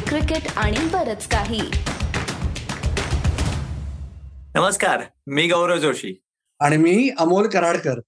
[0.00, 1.60] Cricket आणि बरच काही.
[4.54, 6.22] नमस्कार मी गौरव जोशी.
[6.60, 8.00] आणि मी अमोल कराडकर.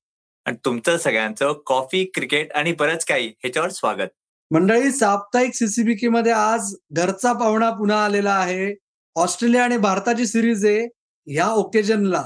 [0.45, 4.09] आणि तुमचं सगळ्यांचं कॉफी क्रिकेट आणि बरंच काही ह्याच्यावर स्वागत.
[4.51, 8.75] मंडळी साप्ताहिक सीसीबीके मध्ये आज घरचा पाहुणा पुन्हा आलेला आहे.
[9.17, 10.89] ऑस्ट्रेलिया आणि भारताची सिरीज आहे.
[11.27, 12.25] ह्या ओकेजनला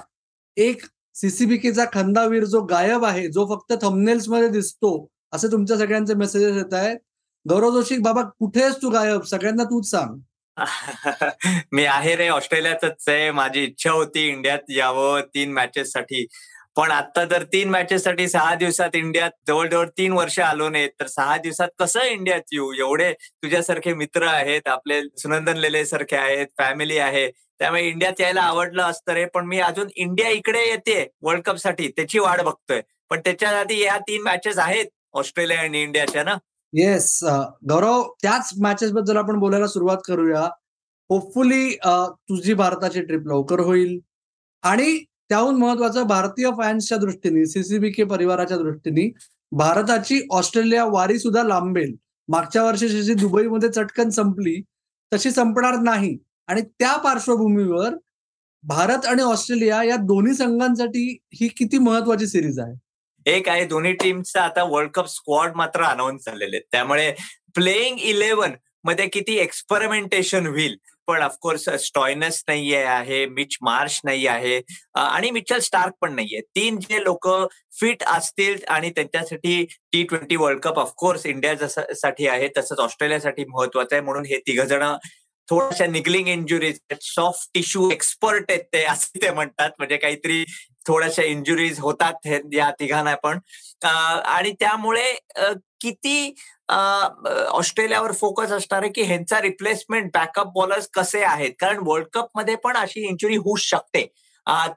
[0.57, 0.83] एक
[1.15, 6.97] सीसीबीकेचा खंदावीर जो गायब आहे जो फक्त थंबनेल्समध्ये दिसतो असे तुमच्या सगळ्यांचे मेसेजेस येत आहेत.
[7.47, 9.23] गौरव जोशी बाबा कुठेस तू गायब?
[9.23, 10.19] सगळ्यांना तूच सांग.
[11.73, 13.31] मी आहे रे ऑस्ट्रेलियातच आहे.
[13.31, 16.27] माझी इच्छा होती इंडियात यावं तीन मॅचेस साठी.
[16.77, 21.07] पण आता तर तीन मॅचेस साठी सहा दिवसात इंडियात जवळजवळ तीन वर्ष आलो नाही तर
[21.07, 22.73] सहा दिवसात कसं इंडियात येऊ?
[22.73, 27.29] एवढे तुझ्यासारखे मित्र आहेत आपले सुनंदन लेले सारखे आहेत फॅमिली आहे.
[27.59, 29.25] त्यामुळे इंडियात यायला आवडलं असतं रे.
[29.25, 31.89] पण मी अजून इंडिया इकडे येते वर्ल्ड कपसाठी.
[31.89, 32.81] त्याची वाट बघतोय.
[33.11, 36.37] पण त्याच्या आधी या तीन मॅचेस आहेत ऑस्ट्रेलिया आणि इंडियाच्या ना?
[36.73, 40.41] येस uh, गौरव त्याच मॅचेस बद्दल आपण बोलायला सुरुवात करूया
[41.11, 43.99] होपफुली uh, तुझी भारताची ट्रिप लवकर होईल.
[44.63, 49.13] आणि त्याहून महत्वाचं भारतीय फॅन्सच्या दृष्टीने सीसीबी के परिवाराच्या दृष्टीने
[49.53, 51.95] भारताची ऑस्ट्रेलिया वारी सुद्धा लांबेल.
[52.29, 54.63] मागच्या वर्षी जशी दुबईमध्ये चटकन संपली
[55.13, 56.19] तशी संपणार नाही.
[56.47, 57.95] आणि त्या पार्श्वभूमीवर
[58.63, 62.75] भारत आणि ऑस्ट्रेलिया या दोन्ही संघांसाठी ही किती महत्वाची सिरीज आहे?
[63.27, 66.67] एक आहे दोन्ही टीमचा आता वर्ल्ड कप स्क्वॉड मात्र अनाऊन्स झालेले आहेत.
[66.73, 67.11] त्यामुळे
[67.55, 70.77] प्लेईंग इलेव्हनमध्ये किती एक्सपेरिमेंटेशन होईल.
[71.07, 74.61] पण ऑफकोर्स स्टॉयनस नाही आहे मिच मार्श नाही आहे
[74.95, 76.41] आणि मिचल स्टार्क पण नाहीये.
[76.57, 77.29] तीन जे लोक
[77.81, 83.95] फिट असतील आणि त्यांच्यासाठी T twenty world cup of course India साठी आहे तसंच ऑस्ट्रेलियासाठी महत्वाचं
[83.95, 84.03] आहे.
[84.05, 84.83] म्हणून हे तिघ जण
[85.49, 89.71] थोड्याशा niggling injuries soft tissue expert आहेत ते असे ते म्हणतात.
[89.79, 90.45] म्हणजे काहीतरी
[90.87, 93.39] थोड्याशा इंजुरीज होतात या तिघांना पण.
[93.85, 95.13] आणि त्यामुळे
[95.81, 96.35] किती
[96.69, 101.53] ऑस्ट्रेलियावर फोकस असणार आहे की ह्यांचा रिप्लेसमेंट बॅकअप बॉलर्स कसे आहेत?
[101.61, 104.07] कारण वर्ल्ड कपमध्ये पण अशी इंजुरी होऊ शकते.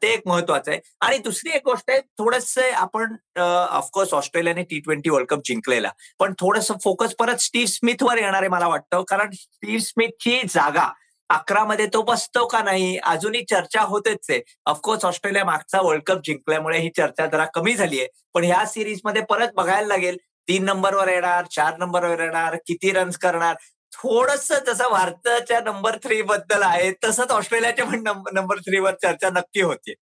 [0.02, 0.80] ते एक महत्वाचं आहे.
[1.01, 5.91] आणि दुसरी एक गोष्ट आहे थोडस आपण ऑफकोर्स ऑस्ट्रेलियाने टी ट्वेंटी वर्ल्ड कप जिंकलेला.
[6.19, 9.03] पण थोडस फोकस परत स्टीव्ह स्मिथवर येणार आहे मला वाटतं.
[9.09, 10.88] कारण स्टीव्ह स्मिथची जागा.
[11.29, 12.97] अकरा मध्ये तो बसतो का नाही?
[13.03, 14.41] अजूनही चर्चा होतेच आहे.
[14.66, 18.07] ऑफकोर्स ऑस्ट्रेलिया मागचा वर्ल्ड कप जिंकल्यामुळे ही चर्चा जरा कमी झाली आहे.
[18.34, 20.17] पण ह्या सिरीजमध्ये परत बघायला लागेल.
[20.47, 23.56] तीन नंबरवर येणार चार नंबरवर येणार किती रन्स करणार.
[23.95, 29.61] थोडस जसं भारताच्या नंबर थ्री बद्दल आहे तसंच ऑस्ट्रेलियाच्या पण नंबर थ्री वर चर्चा नक्की
[29.61, 29.94] होते.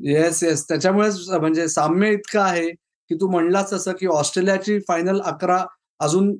[0.00, 5.64] येस येस त्याच्यामुळेच म्हणजे साम्य इतकं आहे की तू म्हणलास तसं की ऑस्ट्रेलियाची फायनल अकरा
[6.00, 6.34] अजून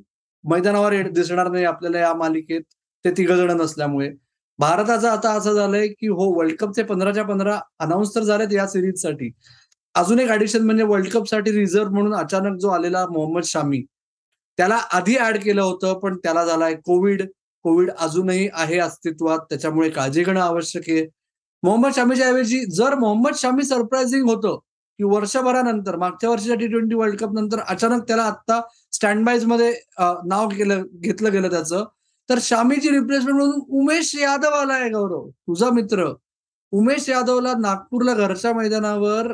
[0.45, 2.63] मैदानावर दिसणार नाही आपल्याला या मालिकेत
[3.05, 4.11] ते तिघ जण नसल्यामुळे.
[4.59, 9.31] भारताचं आता असं झालंय की हो वर्ल्ड कपचे पंधराच्या पंधरा अनाऊन्स तर झालेत या सिरीजसाठी
[9.95, 13.83] अजून एक ऍडिशन म्हणजे वर्ल्ड कपसाठी रिझर्व्ह म्हणून अचानक जो आलेला मोहम्मद शामी
[14.59, 17.23] त्याला आधी ऍड केलं होतं पण त्याला झालाय कोविड
[17.65, 21.07] कोविड अजूनही आहे अस्तित्वात त्याच्यामुळे काळजी घेणं आवश्यक आहे.
[21.63, 24.57] मोहम्मद शामीच्या ऐवजी जर मोहम्मद शामी सरप्राइझिंग होतं
[24.99, 28.61] की वर्षभरानंतर मागच्या वर्षीच्या टी ट्वेंटी वर्ल्ड कप नंतर अचानक त्याला आता
[28.93, 29.73] स्टँडबाईजमध्ये
[30.27, 31.85] नाव केलं घेतलं गेलं त्याचं
[32.29, 35.29] तर शामीची रिप्लेसमेंट म्हणून उमेश यादव आलाय गौरव.
[35.31, 36.07] तुझा मित्र.
[36.73, 39.33] उमेश यादवला नागपूरला घरच्या मैदानावर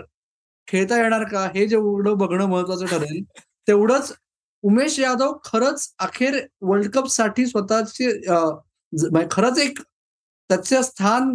[0.68, 1.46] खेळता येणार का?
[1.54, 3.22] हे जेवढं बघणं महत्वाचं ठरेल
[3.68, 4.12] तेवढंच
[4.62, 8.10] उमेश यादव खरंच अखेर वर्ल्ड कपसाठी स्वतःचे
[9.30, 9.78] खरंच एक
[10.50, 11.34] त्याचे स्थान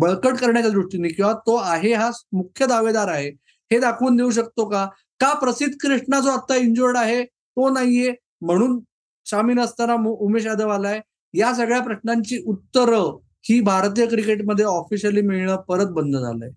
[0.00, 3.28] बळकट करण्याच्या दृष्टीने किंवा तो आहे हा मुख्य दावेदार आहे
[3.70, 4.84] हे दाखवून देऊ शकतो का?
[5.20, 8.14] का प्रसिद्ध कृष्णा जो आता इंजुर्ड आहे तो नाहीये?
[8.40, 8.78] म्हणून
[9.26, 11.00] शामी नसताना उमेश यादव आलाय.
[11.34, 13.16] या सगळ्या प्रश्नांची उत्तरं
[13.48, 16.50] ही भारतीय क्रिकेटमध्ये ऑफिशियली मिळणं परत बंद झालंय.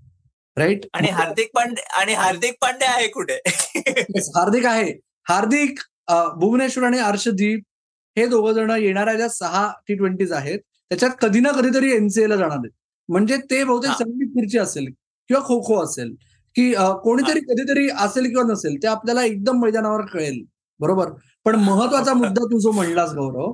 [0.57, 3.39] राईट आणि हार्दिक पांडे आणि हार्दिक पांडे आहे कुठे?
[4.35, 4.91] हार्दिक आहे.
[5.29, 5.79] हार्दिक
[6.39, 7.63] भुवनेश्वर आणि अर्षदीप
[8.17, 12.35] हे दोघ जण येणाऱ्या ज्या सहा टी ट्वेंटीज आहेत त्याच्यात कधी ना कधीतरी एनसीए ला
[12.35, 12.71] जाणार आहेत.
[13.09, 14.85] म्हणजे ते बहुतेक संगीत खुर्ची असेल
[15.29, 16.13] किंवा खो खो असेल
[16.55, 16.71] की
[17.03, 20.43] कोणीतरी कधीतरी असेल किंवा नसेल ते आपल्याला एकदम मैदानावर कळेल.
[20.79, 21.09] बरोबर?
[21.45, 23.51] पण महत्त्वाचा मुद्दा तू जो म्हणलास गौरव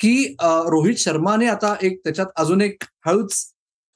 [0.00, 3.44] की रोहित शर्माने आता एक त्याच्यात अजून एक हळूच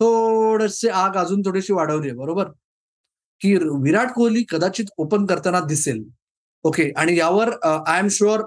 [0.00, 2.48] थोडसे आग अजून थोडीशी वाढवली आहे बरोबर?
[3.40, 6.02] की विराट कोहली कदाचित ओपन करताना दिसेल.
[6.64, 8.42] ओके आणि यावर आय एम शुअर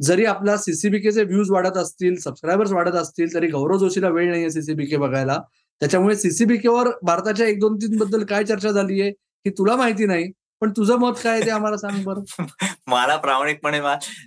[0.00, 4.96] जरी आपला सीसीबीकेचे व्ह्यूज वाढत असतील सबस्क्रायबर्स वाढत असतील तरी गौरव जोशीला वेळ नाहीये सीसीबीके
[4.96, 5.38] बघायला.
[5.80, 10.30] त्याच्यामुळे सीसीबीकेवर भारताच्या एक दोन तीन बद्दल काय चर्चा झाली आहे तुला माहिती नाही.
[10.60, 12.20] पण तुझं मत काय ते आम्हाला सांग बरं.
[12.86, 13.80] मला प्रामाणिकपणे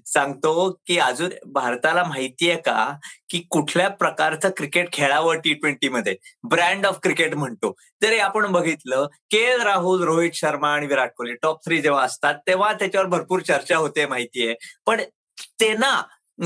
[0.05, 2.97] सांगतो की अजून भारताला माहितीये का
[3.29, 6.15] की कुठल्या प्रकारचं क्रिकेट खेळावं टी ट्वेंटी मध्ये?
[6.43, 7.73] ब्रँड ऑफ क्रिकेट म्हणतो.
[8.03, 12.35] जरी आपण बघितलं के एल राहुल रोहित शर्मा आणि विराट कोहली टॉप थ्री जेव्हा असतात
[12.47, 14.55] तेव्हा त्याच्यावर भरपूर चर्चा होते माहितीये
[14.85, 15.01] पण
[15.59, 16.01] ते ना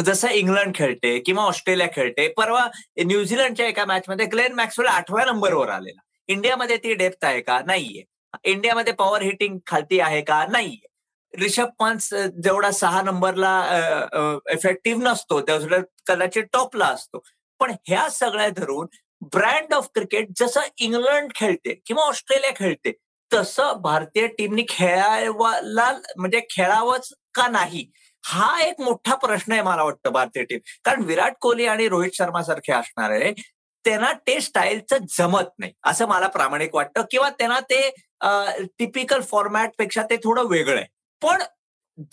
[0.05, 2.67] जसं इंग्लंड खेळते किंवा ऑस्ट्रेलिया खेळते परवा
[3.05, 6.01] न्यूझीलंडच्या एका मॅचमध्ये ग्लेन मॅक्सवेल आठव्या नंबरवर आलेला.
[6.27, 7.59] इंडियामध्ये ती डेप्थ आहे का?
[7.65, 8.03] नाहीये.
[8.43, 10.45] इंडियामध्ये पॉवर हिटिंग खालती आहे का?
[10.51, 10.77] नाही
[11.33, 12.13] रिषभ पंत
[12.43, 13.53] जेवढा सहा नंबरला
[14.53, 17.23] इफेक्टिव्ह नसतो तेवढा कदाचित टॉपला असतो.
[17.59, 18.87] पण ह्या सगळ्या धरून
[19.33, 22.91] ब्रँड ऑफ क्रिकेट जसं इंग्लंड खेळते किंवा ऑस्ट्रेलिया खेळते
[23.31, 27.85] तसं भारतीय टीमनी खेळायला म्हणजे खेळावंच का नाही?
[28.23, 32.41] हा एक मोठा प्रश्न आहे मला वाटतं भारतीय टीम कारण विराट कोहली आणि रोहित शर्मा
[32.43, 33.31] सारखे असणारे
[33.87, 37.01] त्यांना ते स्टाईलचं जमत नाही असं मला प्रामाणिक वाटतं.
[37.11, 37.89] किंवा त्यांना ते
[38.79, 40.85] टिपिकल फॉर्मॅटपेक्षा ते थोडं वेगळं आहे.
[41.21, 41.43] पण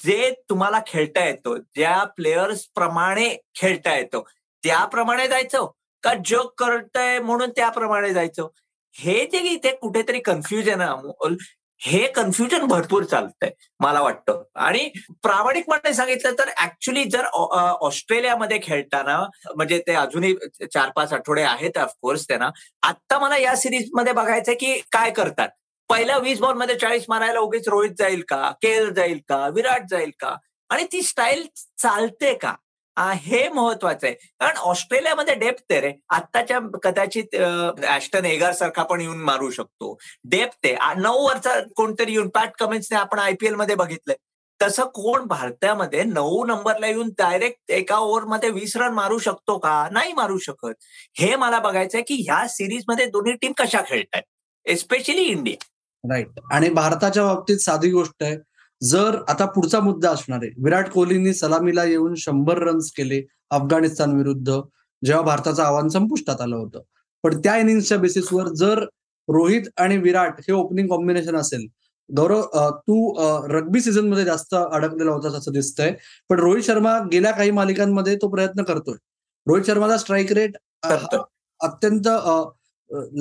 [0.05, 4.21] जे तुम्हाला खेळता येतो ज्या प्लेयर्स प्रमाणे खेळता येतो
[4.63, 5.67] त्याप्रमाणे जायचं
[6.03, 8.49] का जग करतंय म्हणून त्याप्रमाणे जायचं?
[8.95, 11.35] हे जे इथे कुठेतरी कन्फ्युजन आहे
[11.87, 13.51] हे कन्फ्युजन भरपूर चालतंय
[13.81, 14.43] मला वाटतं.
[14.57, 14.89] आणि
[15.23, 19.19] प्रामाणिकपणे सांगितलं तर ऍक्च्युली जर ऑस्ट्रेलियामध्ये खेळताना
[19.57, 20.35] म्हणजे ते अजूनही
[20.67, 22.51] चार पाच आठवडे आहेत ऑफकोर्स त्यांना.
[22.83, 25.49] आता मला या सिरीजमध्ये बघायचंय की काय करतात.
[25.91, 30.35] पहिल्या वीस बॉलमध्ये चाळीस मारायला उगीच रोहित जाईल का केल जाईल का विराट जाईल का?
[30.71, 31.47] आणि ती स्टाईल
[31.83, 32.55] चालते का?
[32.99, 34.15] हे महत्वाचं आहे.
[34.41, 35.93] कारण ऑस्ट्रेलियामध्ये डेप्थ आहे रे.
[36.09, 37.35] आत्ताच्या कदाचित
[37.89, 39.99] ऍस्टन एगार सारखा पण येऊन मारू शकतो.
[40.25, 41.01] डेप्थ आहे.
[41.01, 44.17] नऊ वरचा कोणतरी येऊन पॅट कमेंट्सने आपण आयपीएलमध्ये बघितलंय.
[44.63, 49.89] तसं कोण भारतामध्ये नऊ नंबरला येऊन डायरेक्ट एका ओव्हरमध्ये वीस रन मारू शकतो का?
[49.93, 50.75] नाही मारू शकत.
[51.15, 54.25] हे मला बघायचंय की ह्या सिरीजमध्ये दोन्ही टीम कशा खेळत आहेत
[54.67, 55.65] एस्पेशली इंडिया.
[56.15, 56.29] राईट.
[56.53, 58.37] आणि भारताच्या बाबतीत साधी गोष्ट आहे.
[58.81, 60.51] जर आता पुढचा मुद्दा असणार आहे.
[60.65, 64.61] विराट कोहलींनी सलामीला येऊन शंभर रन्स केले अफगाणिस्तान विरुद्ध
[65.03, 66.81] जेव्हा भारताचं आव्हान संपुष्टात आलं होतं.
[67.25, 68.85] पण त्या इनिंग्सच्या बेसिसवर जर
[69.29, 71.67] रोहित आणि विराट हे ओपनिंग कॉम्बिनेशन असेल
[72.11, 72.43] गौरव
[72.79, 72.97] तू
[73.51, 75.95] रग्बी सीझनमध्ये जास्त अडकलेला होतास असं दिसतंय
[76.31, 78.97] पण रोहित शर्मा गेल्या काही मालिकांमध्ये तो प्रयत्न करतोय.
[79.47, 80.57] रोहित शर्माचा स्ट्राईक रेट
[81.61, 82.09] अत्यंत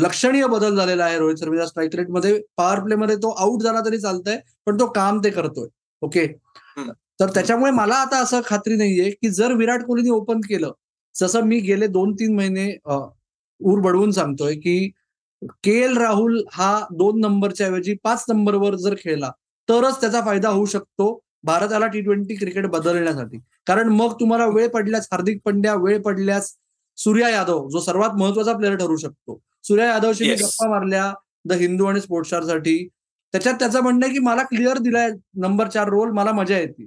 [0.01, 3.98] लक्षणीय बदल झालेला आहे रोहित शर्मेच्या स्ट्राईक रेटमध्ये पॉवर प्ले मध्ये तो आउट झाला तरी
[3.98, 5.68] चालतंय पण तो काम ते करतोय.
[6.01, 6.25] ओके
[7.19, 10.71] तर त्याच्यामुळे मला आता असं खात्री नाहीये की जर विराट कोहलीने ओपन केलं
[11.15, 12.68] जसं मी गेले दोन तीन महिने
[13.62, 14.92] ऊर बडवून सांगतोय की
[15.63, 19.31] के एल राहुल हा दोन नंबरच्या ऐवजी पाच नंबरवर जर खेळला
[19.69, 23.38] तरच त्याचा फायदा होऊ शकतो भारताला टी ट्वेंटी क्रिकेट बदलण्यासाठी.
[23.68, 26.54] कारण मग तुम्हाला वेळ पडल्यास हार्दिक पंड्या वेळ पडल्यास
[26.98, 29.39] सूर्या यादव जो सर्वात महत्त्वाचा प्लेअर ठरू शकतो.
[29.63, 31.13] सूर्या यादवशी मी गप्पा मारल्या
[31.45, 32.88] द हिंदू आणि स्पोर्ट्स स्टारसाठी.
[33.33, 35.10] त्याच्यात त्याचं म्हणणं आहे की मला क्लिअर दिलाय
[35.42, 36.83] नंबर चार रोल मला मजा येते.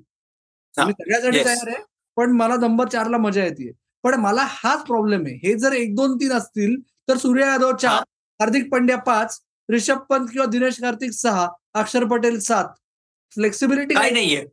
[0.74, 1.82] मी सगळ्यासाठी तयार आहे
[2.16, 3.70] पण मला नंबर चारला मजा येते.
[4.04, 5.34] पण मला हाच प्रॉब्लेम आहे.
[5.44, 6.76] हे जर एक दोन तीन असतील
[7.08, 8.02] तर सूर्या यादव चार
[8.40, 9.38] हार्दिक पंड्या पाच
[9.68, 12.64] रिषभ पंत किंवा दिनेश कार्तिक सहा अक्षर पटेल सात.
[13.32, 14.44] फ्लेक्सिबिलिटी काय नाहीये.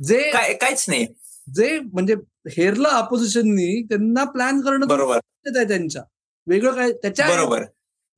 [0.00, 1.06] जे काहीच नाही
[1.54, 2.14] जे म्हणजे
[2.56, 5.18] हेरलं ऑपोजिशननी त्यांना प्लॅन करणं बरोबर.
[5.46, 6.02] आहे त्यांच्या.
[6.46, 6.92] वेगळं काय?
[6.92, 7.62] त्याच्या बरोबर.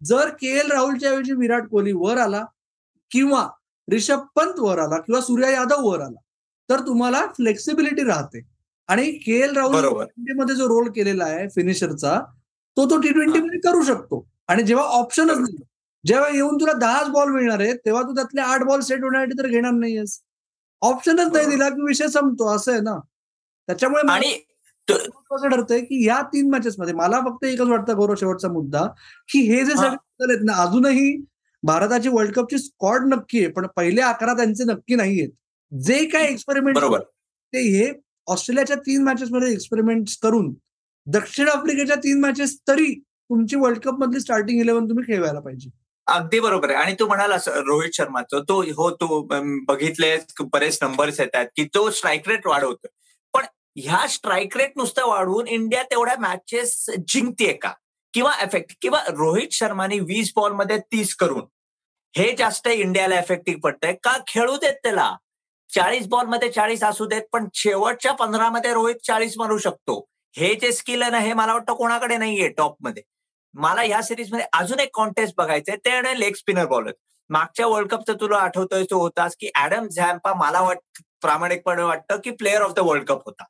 [0.02, 2.44] जर के एल राहुलच्या ऐवजी विराट कोहली वर आला
[3.10, 3.46] किंवा
[3.88, 6.18] रिषभ पंत वर आला किंवा सूर्या यादव वर आला
[6.68, 8.40] तर तुम्हाला फ्लेक्सिबिलिटी राहते.
[8.88, 12.18] आणि के एल राहुलमध्ये जो रोल केलेला आहे फिनिशरचा
[12.76, 14.26] तो तो टी ट्वेंटी मध्ये करू शकतो.
[14.48, 15.56] आणि जेव्हा ऑप्शनच नाही
[16.04, 19.46] जेव्हा येऊन तुला दहाच बॉल मिळणार आहे तेव्हा तू त्यातले आठ बॉल सेट होण्यासाठी तर
[19.48, 20.18] घेणार नाहीयेस.
[20.82, 22.98] ऑप्शनच नाही दिला की विषय संपतो असं आहे ना?
[23.68, 24.32] त्याच्यामुळे आणि
[24.90, 28.84] महत्वाचं ठरतंय की या तीन मॅचेस मध्ये मला फक्त एकच वाटतं गौरव शेवटचा मुद्दा
[29.28, 31.16] की हे जे सगळे आहेत ना अजूनही
[31.62, 35.30] भारताची वर्ल्ड कपची स्कॉड नक्की आहे पण पहिले अकरा त्यांचे नक्की नाही आहेत.
[35.72, 36.78] जे काय एक्सपेरिमेंट
[37.52, 37.90] ते हे
[38.26, 40.52] ऑस्ट्रेलियाच्या तीन मॅचेस मध्ये एक्सपेरिमेंट करून
[41.06, 42.92] दक्षिण आफ्रिकेच्या तीन मॅचेस तरी
[43.30, 45.70] तुमची वर्ल्ड कप मधली स्टार्टिंग इलेव्हन तुम्ही खेळवायला पाहिजे.
[46.06, 46.78] अगदी बरोबर आहे.
[46.78, 49.20] आणि तू म्हणाला रोहित शर्माचं तो हो तू
[49.68, 52.86] बघितले बरेच नंबर्स येतात की तो स्ट्राईक रेट वाढवतो
[53.76, 57.72] ह्या स्ट्राईक रेट नुसतं वाढवून इंडिया तेवढ्या मॅचेस जिंकते का?
[58.14, 61.44] किंवा एफेक्ट किंवा रोहित शर्माने वीस बॉलमध्ये तीस करून
[62.14, 64.16] हे जास्त इंडियाला इफेक्टिव्ह पडतंय का?
[64.28, 65.14] खेळू देत त्याला.
[65.74, 69.98] चाळीस बॉलमध्ये चाळीस असू देत पण शेवटच्या पंधरामध्ये रोहित चाळीस मारू शकतो.
[70.34, 73.02] हे जे स्किल आहे ना हे मला वाटतं कोणाकडे नाहीये टॉपमध्ये
[73.54, 76.92] मला या सिरीजमध्ये अजून एक कॉन्टेस्ट बघायचंय ते आणि लेग स्पिनर बॉलर
[77.30, 80.78] मागच्या वर्ल्ड कपचं तुला आठवतोय तो होतास की ऍडम झॅम्पा मला वाट
[81.22, 83.44] प्रामाणिकपणे वाटतं की player of the world cup होता.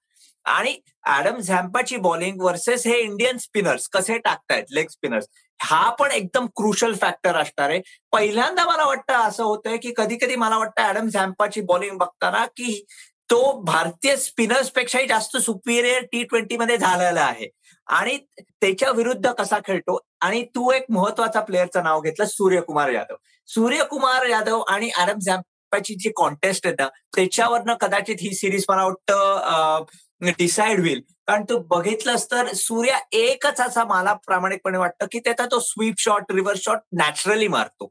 [0.47, 0.77] आणि
[1.09, 5.27] ऍडम झॅम्पाची बॉलिंग वर्सेस हे इंडियन स्पिनर्स कसे टाकतायत लेग स्पिनर्स
[5.61, 7.81] हा पण एकदम क्रुशल फॅक्टर असणार आहे.
[8.13, 12.85] पहिल्यांदा मला वाटतं असं होतंय की कधी कधी मला वाटतं ऍडम झॅम्पाची बॉलिंग बघताना की
[13.31, 17.49] तो भारतीय स्पिनर्स पेक्षाही जास्त सुपिरियर टी ट्वेंटी मध्ये झालेला आहे.
[17.89, 18.17] आणि
[18.51, 19.99] त्याच्या विरुद्ध कसा खेळतो?
[20.21, 23.15] आणि तू एक महत्त्वाचा प्लेअरचं नाव घेतलं सूर्यकुमार यादव.
[23.49, 29.85] सूर्यकुमार यादव आणि ऍडम झॅम्पाची जी कॉन्टेस्ट येतं त्याच्यावरनं कदाचित ही सिरीज मला वाटतं
[30.21, 31.01] डिसाईड होईल.
[31.27, 36.33] कारण तू बघितलंस तर सूर्य एकच असा मला प्रामाणिकपणे वाटतं की त्याचा तो sweep shot
[36.33, 37.89] reverse shot naturally मारतो.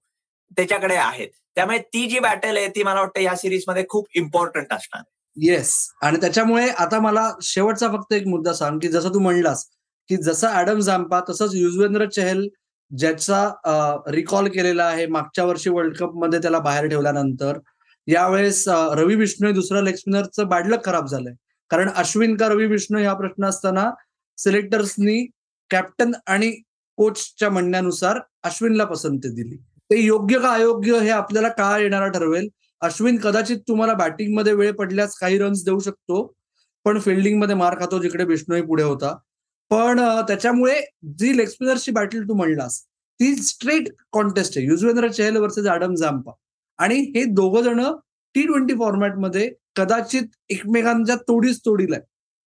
[0.57, 1.29] त्याच्याकडे आहेत.
[1.55, 5.03] त्यामुळे ती जी बॅटल आहे ती मला वाटतं या सिरीजमध्ये खूप इम्पॉर्टंट असणार.
[5.37, 9.65] येस आणि त्याच्यामुळे आता मला शेवटचा फक्त एक मुद्दा सांग की जसं तू म्हणलास
[10.09, 12.47] की जसं ऍडम झांपा तसंच युजवेंद्र चहल
[12.91, 17.57] ज्याचा रिकॉल केलेला आहे मागच्या वर्षी वर्ल्ड कपमध्ये त्याला बाहेर ठेवल्यानंतर
[18.07, 21.33] यावेळेस रवी विष्णू दुसऱ्या लेग स्पिनरचं बॅडलक खराब झालंय.
[21.75, 23.89] कारण अश्विन का रवी विष्णू हा प्रश्न असताना
[24.37, 25.25] सिलेक्टर्सनी
[25.69, 26.49] कॅप्टन आणि
[26.97, 29.55] कोचच्या म्हणण्यानुसार अश्विनला पसंती दिली.
[29.89, 32.47] ते योग्य का अयोग्य हे आपल्याला काळ येणारा ठरवेल?
[32.81, 36.21] अश्विन कदाचित तुम्हाला बॅटिंगमध्ये वेळ पडल्यास काही रन्स देऊ शकतो
[36.85, 39.15] पण फिल्डिंगमध्ये मार खातो जिकडे विष्णूही पुढे होता.
[39.69, 40.79] पण त्याच्यामुळे
[41.19, 42.81] जी लेग स्पिनरची बॅटल तू म्हणलास
[43.19, 44.67] ती स्ट्रेट कॉन्टेस्ट आहे.
[44.67, 46.31] Yuzvendra Chahal versus Adam Zampa
[46.77, 47.85] आणि हे दोघं जण
[48.35, 52.05] टी ट्वेंटी फॉर्मॅटमध्ये कदाचित एकमेकांच्या तोडीच तोडीला आहे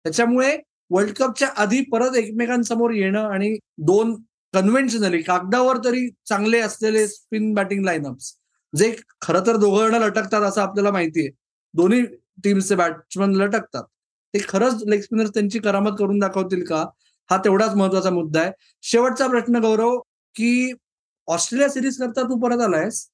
[0.06, 0.58] त्याच्यामुळे
[0.90, 4.16] वर्ल्ड कपच्या आधी परत एकमेकांसमोर येणं आणि दोन
[4.54, 8.34] कन्व्हेन्शनली कागदावर तरी चांगले असलेले स्पिन बॅटिंग लाईनअप्स
[8.74, 11.30] जे खरं तर दोघं जण लटकतात असं आपल्याला माहितीये
[11.74, 12.06] दोन्ही
[12.44, 13.84] टीमचे बॅट्समन लटकतात.
[14.34, 16.86] ते खरंच लेग स्पिनर्स त्यांची करामत करून दाखवतील का?
[17.30, 18.52] हा तेवढाच महत्त्वाचा मुद्दा आहे.
[18.82, 19.98] शेवटचा प्रश्न गौरव
[20.36, 20.72] की
[21.28, 23.08] ऑस्ट्रेलिया सिरीज करता तू परत आलायस?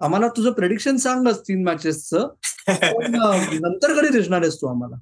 [0.00, 2.28] आम्हाला तुझं प्रेडिक्शन सांगच तीन मॅचेसचं
[2.68, 4.96] नंतर कधी दिसणार आहेस तू आम्हाला?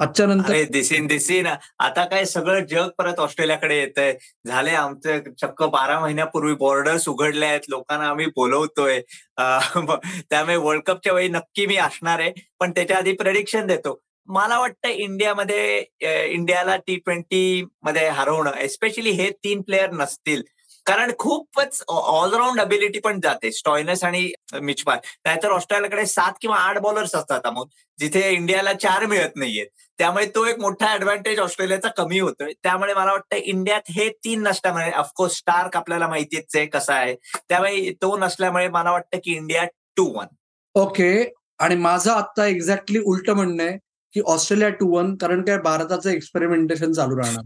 [0.00, 0.62] आजच्या नंतर?
[0.72, 1.46] दिसीन दिसीन.
[1.78, 4.12] आता काय सगळं जग परत ऑस्ट्रेलियाकडे येत आहे
[4.46, 7.60] झाले आमचे चक्क बारा महिन्यापूर्वी बॉर्डर्स उघडले आहेत.
[7.68, 9.00] लोकांना आम्ही बोलवतोय.
[9.38, 12.32] त्यामुळे वर्ल्ड कपच्या वेळी नक्की मी असणार आहे.
[12.60, 14.00] पण त्याच्या आधी प्रेडिक्शन देतो.
[14.28, 15.84] मला वाटतं इंडियामध्ये
[16.32, 20.42] इंडियाला टी ट्वेंटी मध्ये हरवणं एस्पेशली हे तीन प्लेयर नसतील.
[20.86, 23.50] कारण खूपच ऑलराऊंड अबिलिटी पण जाते.
[23.52, 24.30] स्टॉयनस आणि
[24.62, 27.66] मिचपाल नाहीतर ऑस्ट्रेलियाकडे सात किंवा आठ बॉलर्स असतात अमोल
[27.98, 29.66] जिथे इंडियाला चार मिळत नाहीयेत.
[29.98, 32.52] त्यामुळे तो एक मोठा ऍडव्हान्टेज ऑस्ट्रेलियाचा कमी होतोय.
[32.62, 37.14] त्यामुळे मला वाटतं इंडियात हे तीन नसल्यामुळे ऑफकोर्स स्टार्क आपल्याला माहितीच आहे कसा आहे.
[37.48, 39.64] त्यामुळे तो नसल्यामुळे मला वाटतं की इंडिया
[39.96, 40.26] टू वन
[40.74, 41.12] ओके.
[41.58, 43.78] आणि माझं आता एक्झॅक्टली उलट म्हणणं आहे
[44.14, 45.58] की ऑस्ट्रेलिया टू वन कारण काय?
[45.58, 47.44] भारताचं एक्सपेरिमेंटेशन चालू राहणार.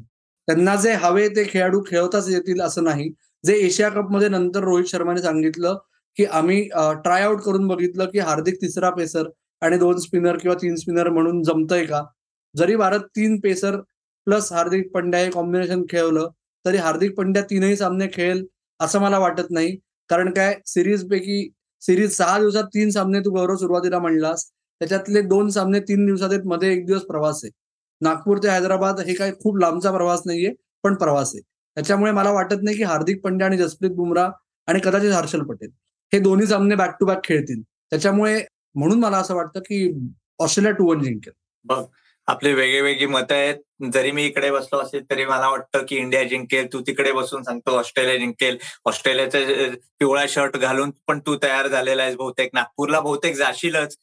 [0.49, 3.09] त्यांना जे हवे ते खेळाडू खेळवताच येतील असं नाही.
[3.45, 5.77] जे एशिया कपमध्ये नंतर रोहित शर्माने सांगितलं
[6.17, 6.63] की आम्ही
[7.05, 9.29] ट्राय आउट करून बघितलं की हार्दिक तिसरा पेसर
[9.63, 12.03] आणि दोन स्पिनर किंवा तीन स्पिनर म्हणून जमतंय का?
[12.55, 13.77] जरी भारत तीन पेसर
[14.27, 16.29] प्लस हार्दिक पंड्या हे कॉम्बिनेशन खेळवलं
[16.65, 18.45] तरी हार्दिक पंड्या तीनही सामने खेळेल
[18.81, 19.77] असं मला वाटत नाही.
[20.11, 20.55] कारण काय?
[20.67, 21.49] सिरीज पैकी
[21.83, 24.45] सिरीज सहा दिवसात तीन सामने तू गौरव सुरुवातीला म्हणलास
[24.81, 27.51] त्याच्यातले दोन सामने तीन दिवसात मध्ये एक दिवस प्रवास आहे.
[28.01, 30.53] नागपूर ते हैदराबाद हे काही खूप लांबचा प्रवास नाहीये
[30.85, 31.41] पण प्रवास आहे.
[31.77, 34.31] त्याच्यामुळे मला वाटत नाही की हार्दिक पंड्या आणि जसप्रीत बुमराह
[34.69, 35.71] आणि कदाचित हर्षल पटेल
[36.13, 37.63] हे दोन्ही सामने बॅक टू बॅक खेळतील.
[37.63, 38.41] त्याच्यामुळे
[38.75, 39.91] म्हणून मला असं वाटतं की
[40.39, 41.33] ऑस्ट्रेलिया टू वन जिंकेल.
[41.65, 41.85] बघ
[42.29, 43.57] आपले वेगळे वेगळी मतं आहेत.
[43.93, 46.67] जरी मी इकडे बसलो असेल तरी मला वाटतं की इंडिया जिंकेल.
[46.73, 48.57] तू तिकडे बसून सांगतो ऑस्ट्रेलिया जिंकेल.
[48.87, 49.39] ऑस्ट्रेलियाचा
[49.99, 52.51] पिवळा शर्ट घालून पण तू तयार झालेला आहेस बहुतेक.
[52.55, 53.97] नागपूरला बहुतेक जाशीलच.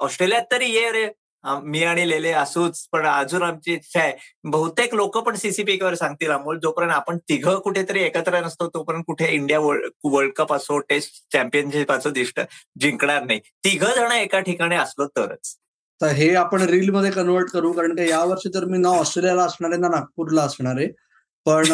[0.00, 1.06] ऑस्ट्रेलियात तरी ये रे.
[1.44, 4.12] मी आणि लेले असूच पण अजून आमची इच्छा आहे.
[4.44, 9.26] बहुतेक लोक पण सीसीपी वर सांगतील अमोल जोपर्यंत आपण तिघं कुठेतरी एकत्र नसतो तोपर्यंत कुठे
[9.26, 12.40] इंडिया वर्ल्ड कप असो टेस्ट चॅम्पियनशिप असो दिष्ट
[12.80, 13.38] जिंकणार नाही.
[13.64, 15.56] तिघं जण एका ठिकाणी असलो तरच.
[16.00, 19.70] तर हे आपण रील मध्ये कन्वर्ट करू कारण का यावर्षी तर मी ना ऑस्ट्रेलियाला असणार
[19.70, 20.88] आहे ना नागपूरला असणार आहे.
[21.46, 21.70] पण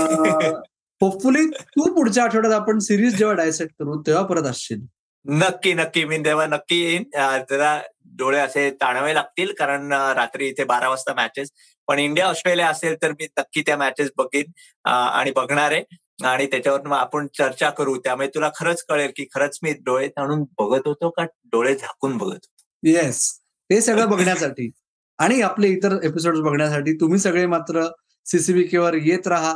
[1.00, 4.80] होपफुली तू पुढच्या आठवड्यात आपण सिरीज जेव्हा डायसेक्ट करू तेव्हा परत असशील.
[5.24, 6.04] नक्की नक्की.
[6.04, 7.04] मी तेव्हा नक्की येईन.
[7.50, 7.78] जरा
[8.18, 11.50] डोळे असे ताणावे लागतील कारण रात्री इथे बारा वाजता मॅचेस
[11.88, 14.52] पण इंडिया ऑस्ट्रेलिया असेल तर मी नक्की त्या मॅचेस बघीन
[14.88, 15.82] आणि बघणार आहे.
[16.24, 17.96] आणि त्याच्यावर आपण चर्चा करू.
[18.04, 22.32] त्यामुळे तुला खरंच कळेल की खरंच मी डोळे ताणून बघत होतो का डोळे झाकून बघत
[22.32, 22.62] होतो?
[22.82, 23.30] येस
[23.70, 24.70] हे सगळं बघण्यासाठी.
[25.18, 27.84] आणि आपले इतर एपिसोड बघण्यासाठी तुम्ही सगळे मात्र
[28.26, 29.54] सीसीबीकेवर येत राहा.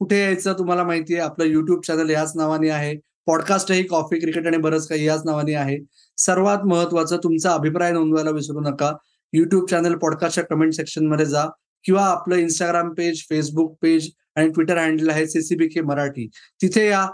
[0.00, 1.22] कुठे यायचं तुम्हाला माहिती आहे?
[1.22, 2.94] आपलं युट्यूब चॅनल याच नावाने आहे.
[3.26, 5.78] पॉडकास्ट ही कॉफी क्रिकेट आणि बरंच काही याच नावाने आहे.
[6.18, 8.92] सर्वात महत्वाचं तुमचा अभिप्राय नोंदवायला विसरू नका.
[9.32, 11.46] युट्यूब चॅनल पॉडकास्टच्या कमेंट सेक्शनमध्ये जा
[11.84, 16.28] किंवा आपलं इंस्टाग्राम पेज फेसबुक पेज आणि ट्विटर हँडल आहे सीसीबी के मराठी.
[16.62, 17.08] तिथे या.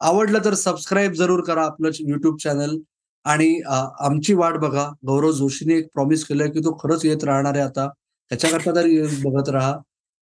[0.00, 2.78] आवडलं तर सबस्क्राईब जरूर करा आपलं युट्यूब चॅनल
[3.24, 3.60] आणि
[4.00, 4.88] आमची वाट बघा.
[5.06, 7.88] गौरव जोशीने एक प्रॉमिस केलंय की तो खरंच येत राहणार आहे आता.
[8.30, 9.76] त्याच्याकरता तरी बघत राहा.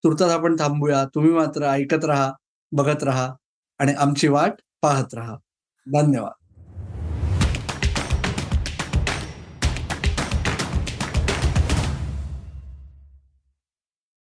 [0.04, 1.04] तुर्तास आपण थांबूया.
[1.14, 2.32] तुम्ही मात्र ऐकत राहा
[2.72, 3.32] बघत राहा
[3.78, 4.52] आणि आमची वाट
[4.82, 5.38] पाहत राहा.
[5.86, 6.45] धन्यवाद.